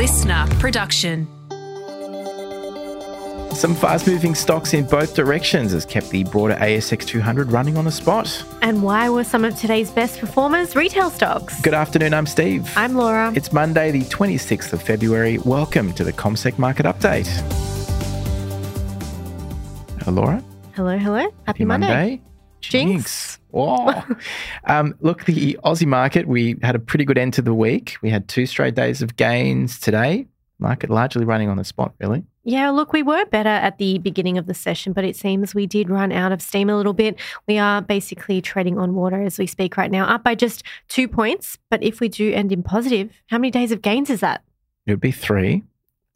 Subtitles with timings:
[0.00, 1.26] listener production.
[3.52, 7.84] Some fast moving stocks in both directions has kept the broader ASX 200 running on
[7.84, 8.42] the spot.
[8.62, 11.60] And why were some of today's best performers retail stocks?
[11.60, 12.66] Good afternoon, I'm Steve.
[12.76, 13.30] I'm Laura.
[13.36, 15.36] It's Monday, the 26th of February.
[15.36, 17.28] Welcome to the ComSec Market Update.
[20.02, 20.42] Hello, Laura.
[20.72, 21.30] Hello, hello.
[21.46, 22.22] Happy, Monday.
[22.62, 23.29] Jinx.
[23.52, 24.04] Oh.
[24.64, 27.96] um, look, the Aussie market, we had a pretty good end to the week.
[28.02, 30.26] We had two straight days of gains today.
[30.58, 32.24] Market largely running on the spot, really.
[32.44, 35.66] Yeah, look, we were better at the beginning of the session, but it seems we
[35.66, 37.18] did run out of steam a little bit.
[37.46, 41.08] We are basically treading on water as we speak right now, up by just two
[41.08, 41.58] points.
[41.70, 44.42] But if we do end in positive, how many days of gains is that?
[44.86, 45.62] It would be three.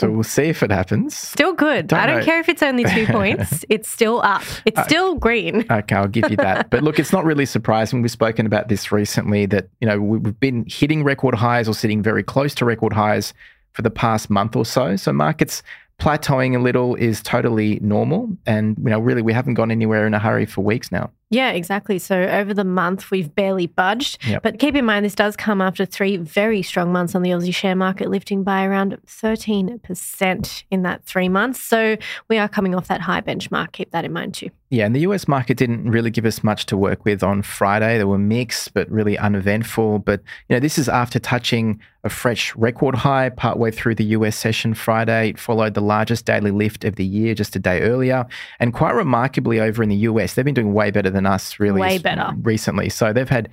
[0.00, 1.16] So we'll see if it happens.
[1.16, 1.86] Still good.
[1.88, 2.24] Don't I don't know.
[2.24, 3.64] care if it's only two points.
[3.68, 4.42] It's still up.
[4.64, 5.64] It's Uh, still green.
[5.70, 6.70] Okay, I'll give you that.
[6.70, 8.02] But look, it's not really surprising.
[8.02, 11.74] We've spoken about this recently that, you know, we- we've been hitting record highs or
[11.74, 13.32] sitting very close to record highs
[13.72, 14.96] for the past month or so.
[14.96, 15.62] So markets
[16.00, 18.30] plateauing a little is totally normal.
[18.46, 21.10] And, you know, really, we haven't gone anywhere in a hurry for weeks now.
[21.30, 22.00] Yeah, exactly.
[22.00, 24.18] So over the month, we've barely budged.
[24.26, 24.42] Yep.
[24.42, 27.54] But keep in mind, this does come after three very strong months on the Aussie
[27.54, 31.60] share market, lifting by around 13% in that three months.
[31.62, 31.96] So
[32.28, 33.70] we are coming off that high benchmark.
[33.70, 34.50] Keep that in mind too.
[34.70, 37.98] Yeah, and the US market didn't really give us much to work with on Friday.
[37.98, 39.98] They were mixed, but really uneventful.
[39.98, 44.36] But, you know, this is after touching a fresh record high partway through the US
[44.36, 45.30] session Friday.
[45.30, 48.26] It followed the largest daily lift of the year just a day earlier.
[48.60, 51.80] And quite remarkably, over in the US, they've been doing way better than us, really.
[51.80, 52.30] Way better.
[52.42, 52.88] Recently.
[52.88, 53.48] So they've had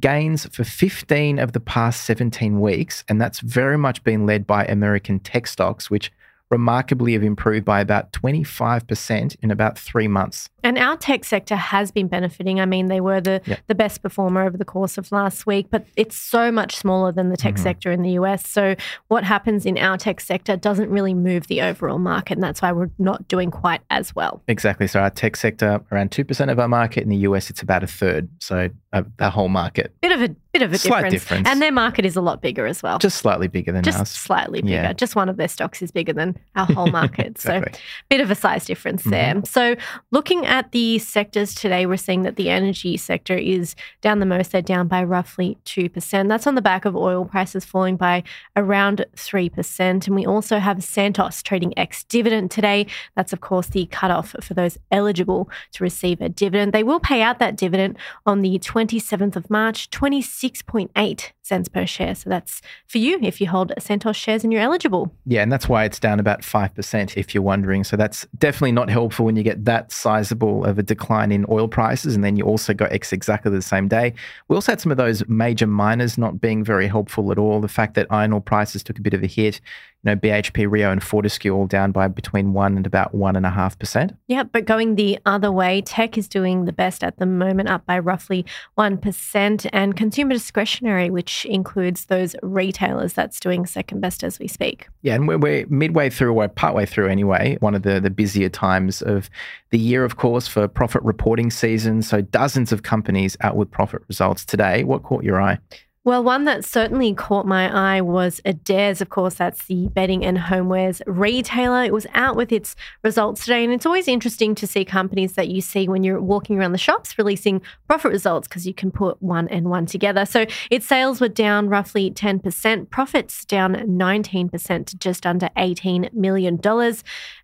[0.00, 3.04] gains for 15 of the past 17 weeks.
[3.08, 6.12] And that's very much been led by American tech stocks, which
[6.50, 10.50] remarkably have improved by about 25% in about three months.
[10.64, 12.58] And our tech sector has been benefiting.
[12.60, 13.60] I mean, they were the, Yep.
[13.66, 17.28] the best performer over the course of last week, but it's so much smaller than
[17.28, 17.58] the tech Mhm.
[17.62, 18.48] sector in the US.
[18.48, 18.74] So
[19.08, 22.34] what happens in our tech sector doesn't really move the overall market.
[22.38, 24.42] And that's why we're not doing quite as well.
[24.48, 24.86] Exactly.
[24.86, 27.02] So our tech sector, around 2% of our market.
[27.04, 28.28] In the US, it's about a third.
[28.40, 31.24] So uh, the whole market, Bit of a bit of a Slight difference.
[31.24, 31.48] difference.
[31.48, 32.98] And their market is a lot bigger as well.
[33.00, 34.08] just slightly bigger than just ours.
[34.08, 34.74] slightly bigger.
[34.74, 34.92] Yeah.
[34.92, 37.26] Just one of their stocks is bigger than our whole market.
[37.26, 37.72] Exactly.
[37.72, 37.78] So,
[38.08, 39.34] bit of a size difference there.
[39.34, 39.46] Mm-hmm.
[39.46, 39.74] So,
[40.12, 44.52] looking at the sectors today, we're seeing that the energy sector is down the most.
[44.52, 46.28] They're down by roughly 2%.
[46.28, 48.22] That's on the back of oil prices falling by
[48.56, 50.06] around 3%.
[50.06, 52.86] And we also have Santos trading ex dividend today.
[53.16, 56.72] That's, of course, the cutoff for those eligible to receive a dividend.
[56.72, 62.14] They will pay out that dividend on the 27th of March, 26.8 cents per share.
[62.14, 65.14] So that's for you if you hold Santos shares and you're eligible.
[65.26, 67.84] Yeah, and that's why it's down about 5%, if you're wondering.
[67.84, 71.68] So that's definitely not helpful when you get that sizable of a decline in oil
[71.68, 72.14] prices.
[72.14, 74.14] And then you also got X exactly the same day.
[74.48, 77.60] We also had some of those major miners not being very helpful at all.
[77.60, 79.60] The fact that iron ore prices took a bit of a hit,
[80.04, 84.16] you know, BHP, Rio, and Fortescue all down by between 1 and about 1.5%.
[84.26, 87.86] Yeah, but going the other way, tech is doing the best at the moment, up
[87.86, 88.44] by roughly
[88.76, 94.88] 1%, and consumer discretionary, which includes those retailers, that's doing second best as we speak.
[95.02, 98.50] Yeah, and we're, we're midway through, or partway through anyway, one of the, the busier
[98.50, 99.30] times of
[99.70, 102.02] the year, of course, for profit reporting season.
[102.02, 104.84] So dozens of companies out with profit results today.
[104.84, 105.58] What caught your eye?
[106.06, 109.00] Well, one that certainly caught my eye was Adairs.
[109.00, 111.82] Of course, that's the bedding and homewares retailer.
[111.82, 113.64] It was out with its results today.
[113.64, 116.78] And it's always interesting to see companies that you see when you're walking around the
[116.78, 120.26] shops releasing profit results because you can put one and one together.
[120.26, 126.60] So its sales were down roughly 10%, profits down 19% to just under $18 million.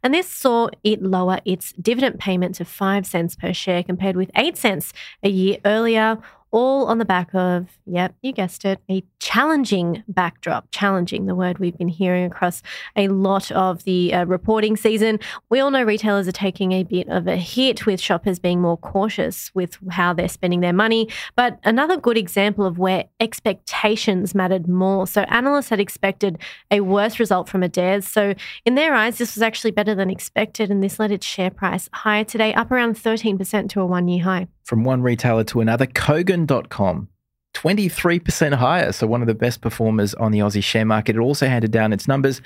[0.02, 4.30] And this saw it lower its dividend payment to 5 cents per share compared with
[4.36, 6.18] 8 cents a year earlier
[6.50, 10.68] all on the back of, yep, you guessed it, a challenging backdrop.
[10.70, 12.62] Challenging, the word we've been hearing across
[12.96, 15.20] a lot of the uh, reporting season.
[15.48, 18.76] We all know retailers are taking a bit of a hit with shoppers being more
[18.76, 21.08] cautious with how they're spending their money.
[21.36, 25.06] But another good example of where expectations mattered more.
[25.06, 26.38] So analysts had expected
[26.70, 28.06] a worse result from Adairs.
[28.06, 31.50] So in their eyes, this was actually better than expected, and this led its share
[31.50, 34.48] price higher today, up around 13% to a one year high.
[34.70, 37.08] From one retailer to another, Kogan.com.
[37.54, 38.92] 23% higher.
[38.92, 41.16] So, one of the best performers on the Aussie share market.
[41.16, 42.40] It also handed down its numbers.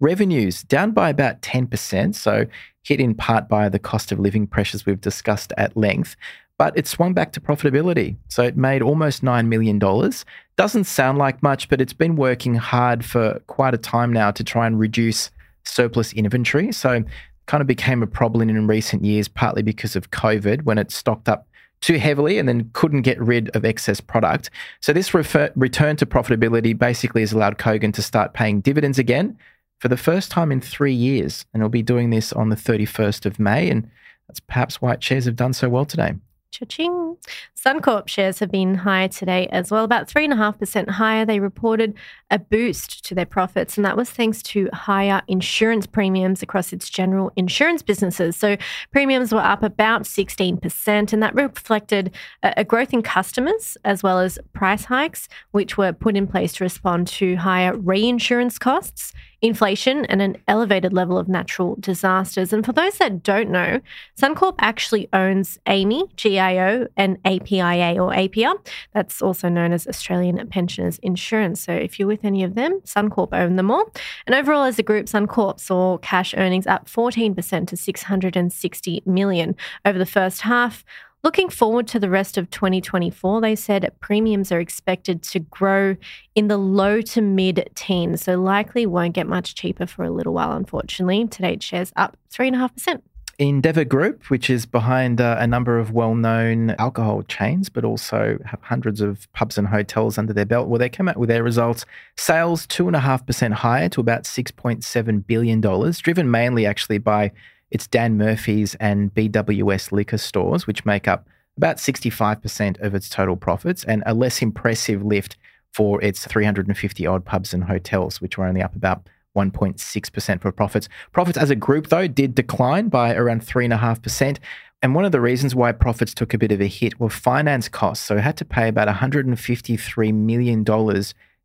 [0.00, 2.16] Revenues down by about 10%.
[2.16, 2.46] So,
[2.82, 6.16] hit in part by the cost of living pressures we've discussed at length.
[6.58, 8.16] But it swung back to profitability.
[8.26, 9.78] So, it made almost $9 million.
[9.78, 14.42] Doesn't sound like much, but it's been working hard for quite a time now to
[14.42, 15.30] try and reduce
[15.62, 16.72] surplus inventory.
[16.72, 17.04] So,
[17.46, 21.28] kind of became a problem in recent years, partly because of COVID when it stocked
[21.28, 21.47] up
[21.80, 24.50] too heavily and then couldn't get rid of excess product.
[24.80, 29.38] So this refer- return to profitability basically has allowed Kogan to start paying dividends again
[29.80, 31.46] for the first time in three years.
[31.52, 33.70] And it'll be doing this on the 31st of May.
[33.70, 33.88] And
[34.26, 36.14] that's perhaps why shares have done so well today.
[36.50, 37.16] Cha-ching.
[37.54, 41.24] Suncorp shares have been higher today as well, about 3.5% higher.
[41.24, 41.94] They reported
[42.30, 46.88] a boost to their profits, and that was thanks to higher insurance premiums across its
[46.88, 48.36] general insurance businesses.
[48.36, 48.56] So
[48.92, 54.38] premiums were up about 16%, and that reflected a growth in customers as well as
[54.54, 60.20] price hikes, which were put in place to respond to higher reinsurance costs inflation, and
[60.20, 62.52] an elevated level of natural disasters.
[62.52, 63.80] And for those that don't know,
[64.20, 68.54] Suncorp actually owns AAMI, GIO, and APIA or APR.
[68.94, 71.60] That's also known as Australian Pensioners Insurance.
[71.60, 73.92] So if you're with any of them, Suncorp own them all.
[74.26, 79.98] And overall, as a group, Suncorp saw cash earnings up 14% to 660 million over
[79.98, 80.84] the first half.
[81.24, 85.96] Looking forward to the rest of 2024, they said premiums are expected to grow
[86.36, 90.32] in the low to mid teens, so likely won't get much cheaper for a little
[90.32, 91.26] while, unfortunately.
[91.26, 93.02] Today's shares up 3.5%.
[93.40, 98.38] Endeavour Group, which is behind uh, a number of well known alcohol chains, but also
[98.44, 100.68] have hundreds of pubs and hotels under their belt.
[100.68, 101.84] Well, they came out with their results.
[102.16, 107.30] Sales 2.5% higher to about $6.7 billion, driven mainly actually by
[107.70, 111.26] it's Dan Murphy's and BWS liquor stores, which make up
[111.56, 115.36] about 65% of its total profits, and a less impressive lift
[115.72, 120.88] for its 350 odd pubs and hotels, which were only up about 1.6% for profits.
[121.12, 124.38] Profits as a group, though, did decline by around 3.5%.
[124.80, 127.68] And one of the reasons why profits took a bit of a hit were finance
[127.68, 128.04] costs.
[128.04, 130.64] So had to pay about $153 million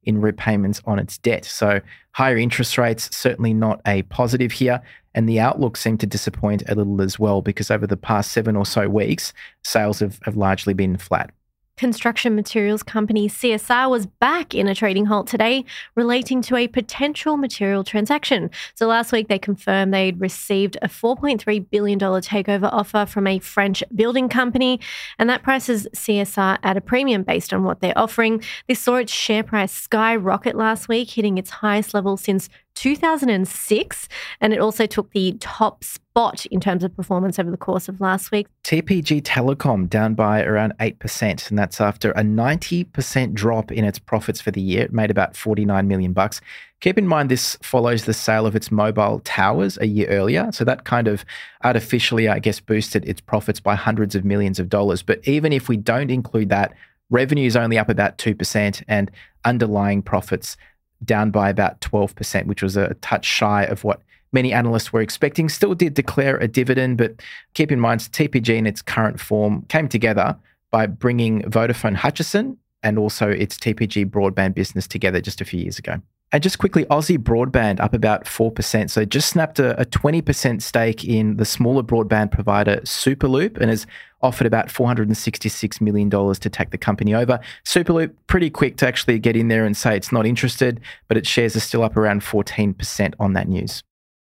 [0.05, 1.45] in repayments on its debt.
[1.45, 4.81] So higher interest rates, certainly not a positive here.
[5.15, 8.55] And the outlook seemed to disappoint a little as well because over the past seven
[8.55, 9.33] or so weeks,
[9.63, 11.31] sales have, have largely been flat.
[11.75, 15.65] Construction materials company CSR was back in a trading halt today
[15.95, 18.51] relating to a potential material transaction.
[18.75, 23.83] So last week they confirmed they'd received a $4.3 billion takeover offer from a French
[23.95, 24.79] building company,
[25.17, 28.43] and that prices CSR at a premium based on what they're offering.
[28.67, 34.07] This saw its share price skyrocket last week, hitting its highest level since 2006,
[34.41, 37.99] and it also took the top spot in terms of performance over the course of
[38.01, 38.47] last week.
[38.63, 44.41] TPG Telecom down by around 8%, and that's after a 90% drop in its profits
[44.41, 44.83] for the year.
[44.83, 46.41] It made about 49 million bucks.
[46.81, 50.65] Keep in mind this follows the sale of its mobile towers a year earlier, so
[50.65, 51.23] that kind of
[51.63, 55.01] artificially, I guess, boosted its profits by hundreds of millions of dollars.
[55.01, 56.73] But even if we don't include that,
[57.09, 59.11] revenue is only up about 2% and
[59.45, 60.57] underlying profits
[61.05, 64.01] down by about 12%, which was a touch shy of what
[64.31, 65.47] many analysts were expecting.
[65.47, 67.21] Still did declare a dividend, but
[67.53, 70.35] keep in mind, TPG in its current form came together
[70.71, 75.79] by bringing Vodafone Hutchison and also its TPG broadband business together just a few years
[75.79, 76.01] ago.
[76.33, 78.89] And just quickly, Aussie Broadband up about 4%.
[78.89, 83.85] So just snapped a, a 20% stake in the smaller broadband provider Superloop and has
[84.23, 87.39] offered about $466 million to take the company over.
[87.65, 91.29] Superloop, pretty quick to actually get in there and say it's not interested, but its
[91.29, 93.83] shares are still up around 14% on that news.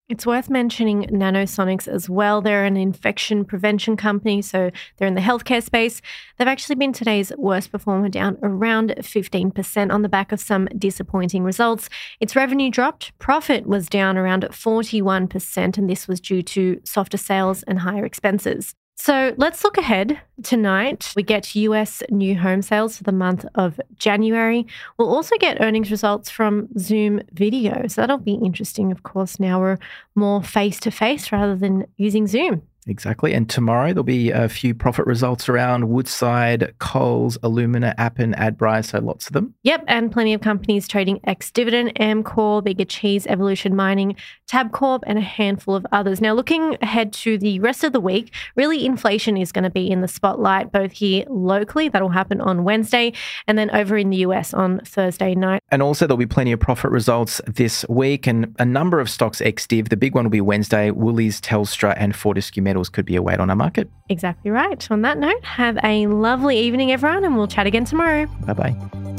[0.09, 2.41] It's worth mentioning Nanosonics as well.
[2.41, 6.01] They're an infection prevention company, so they're in the healthcare space.
[6.35, 11.43] They've actually been today's worst performer, down around 15% on the back of some disappointing
[11.43, 11.89] results.
[12.19, 17.61] Its revenue dropped, profit was down around 41%, and this was due to softer sales
[17.61, 18.73] and higher expenses.
[19.01, 20.19] So let's look ahead.
[20.43, 24.67] Tonight, we get US new home sales for the month of January.
[24.97, 27.87] We'll also get earnings results from Zoom video.
[27.87, 29.39] So that'll be interesting, of course.
[29.39, 29.77] Now we're
[30.15, 32.61] more face to face rather than using Zoom.
[32.89, 33.33] Exactly.
[33.33, 38.99] And tomorrow there'll be a few profit results around Woodside, Coles, Alumina, Appen, Adbri, so
[38.99, 39.53] lots of them.
[39.63, 44.15] Yep, and plenty of companies trading ex-dividend, Amcor, Bega Cheese, Evolution Mining,
[44.49, 46.21] Tabcorp, and a handful of others.
[46.21, 49.89] Now, looking ahead to the rest of the week, really inflation is going to be
[49.89, 53.13] in the spotlight, both here locally, that'll happen on Wednesday,
[53.47, 55.61] and then over in the US on Thursday night.
[55.69, 59.41] And also there'll be plenty of profit results this week, and a number of stocks
[59.41, 59.89] ex-div.
[59.89, 63.39] The big one will be Wednesday, Woolies, Telstra, and Fortescue Metals could be a weight
[63.39, 63.89] on our market.
[64.07, 64.89] Exactly right.
[64.89, 68.27] On that note, have a lovely evening, everyone, and we'll chat again tomorrow.
[68.45, 69.18] Bye bye.